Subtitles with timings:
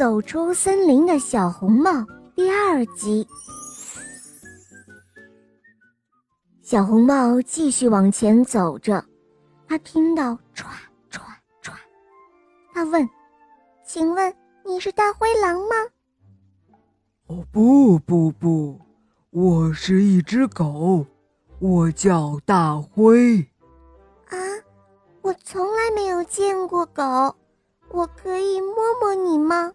[0.00, 1.90] 走出森林的小红帽
[2.34, 3.28] 第二集。
[6.62, 9.04] 小红帽继续往前走着，
[9.68, 10.64] 他听到唰
[11.10, 11.20] 唰
[11.62, 11.74] 唰，
[12.72, 13.06] 他问
[13.84, 14.34] ：“请问
[14.64, 15.76] 你是大灰狼吗
[17.28, 18.80] ？”“哦，不不不，
[19.28, 21.04] 我是一只狗，
[21.58, 23.46] 我叫大灰。
[24.30, 24.38] ”“啊，
[25.20, 27.36] 我从来没有见过狗。”
[27.92, 29.72] 我可以摸摸你吗？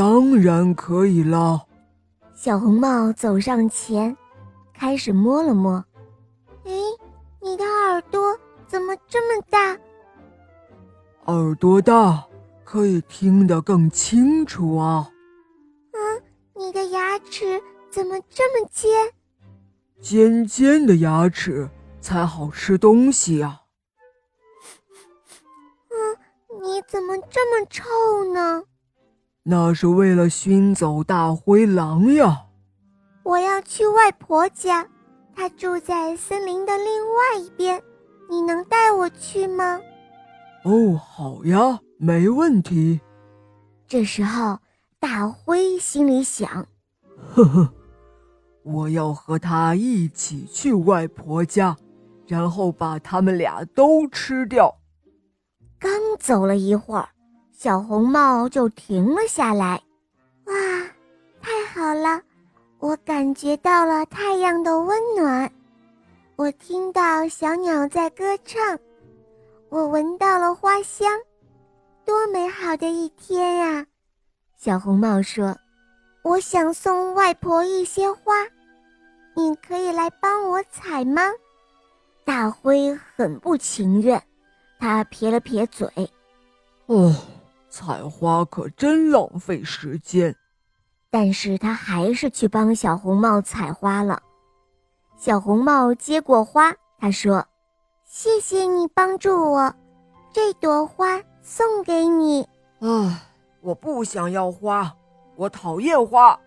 [0.00, 1.60] 当然可以啦。
[2.32, 4.16] 小红帽走上前，
[4.72, 5.84] 开始摸了摸。
[6.64, 6.72] 哎，
[7.42, 8.34] 你的耳朵
[8.66, 9.78] 怎么这么大？
[11.26, 12.26] 耳朵大
[12.64, 15.06] 可以听得更清楚啊。
[15.92, 16.22] 嗯，
[16.54, 18.90] 你的牙齿怎么这么尖？
[20.00, 21.68] 尖尖的牙齿
[22.00, 23.60] 才好吃东西呀。
[26.62, 27.84] 你怎么这么臭
[28.32, 28.62] 呢？
[29.42, 32.46] 那是为了熏走大灰狼呀。
[33.22, 34.86] 我要去外婆家，
[35.34, 37.82] 她住在森林的另外一边，
[38.28, 39.80] 你能带我去吗？
[40.64, 43.00] 哦，好呀，没问题。
[43.86, 44.58] 这时候，
[44.98, 46.66] 大灰心里想：
[47.34, 47.72] 呵呵，
[48.62, 51.76] 我要和他一起去外婆家，
[52.26, 54.76] 然后把他们俩都吃掉。
[55.78, 57.08] 刚走了一会儿，
[57.62, 59.78] 小红帽就停了下来。
[60.46, 60.54] 哇，
[61.42, 62.18] 太好了！
[62.78, 65.52] 我感觉到了太阳的温暖，
[66.36, 68.78] 我听到小鸟在歌唱，
[69.68, 71.06] 我闻到了花香，
[72.06, 73.86] 多美好的一天呀！
[74.56, 75.54] 小红帽说
[76.24, 78.32] ：“我想送外婆一些花，
[79.36, 81.20] 你可以来帮我采吗？”
[82.24, 84.22] 大灰很不情愿。
[84.78, 85.86] 他撇了撇嘴，
[86.86, 87.14] 哦，
[87.80, 90.36] 采花可真浪费时间。
[91.08, 94.22] 但是他还是去帮小红帽采花了。
[95.16, 97.46] 小红帽接过花，他说
[98.04, 99.74] ：“谢谢你帮助我，
[100.30, 102.46] 这朵花送给你。”
[102.80, 103.22] 啊，
[103.62, 104.94] 我不想要花，
[105.36, 106.38] 我讨厌花。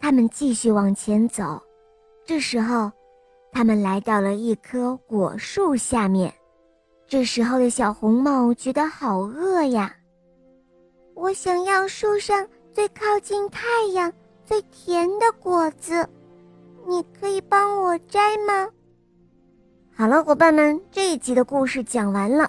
[0.00, 1.60] 他们继续往前走，
[2.24, 2.90] 这时候，
[3.50, 6.32] 他们来到了一棵果树下面。
[7.06, 9.94] 这时候的小红帽觉得好饿呀！
[11.20, 14.12] 我想要树上最靠近太阳、
[14.44, 16.08] 最甜的果子，
[16.86, 18.68] 你可以帮我摘吗？
[19.92, 22.48] 好了，伙伴们，这一集的故事讲完了。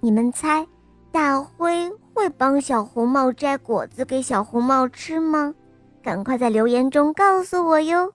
[0.00, 0.66] 你们猜，
[1.12, 5.54] 大灰会帮小红帽摘果子给小红帽吃吗？
[6.02, 8.10] 赶快在留言中告诉我哟！